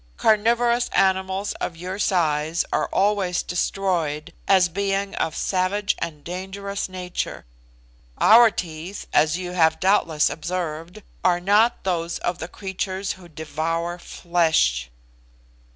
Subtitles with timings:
[0.17, 7.45] Carnivorous animals of your size are always destroyed, as being of savage and dangerous nature.
[8.17, 13.99] Our teeth, as you have doubtless observed,* are not those of the creatures who devour
[13.99, 14.89] flesh."